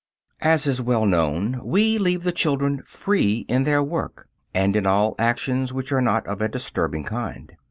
[0.41, 5.13] As is well known, we leave the children free in their work, and in all
[5.19, 7.55] actions which are not of a disturbing kind.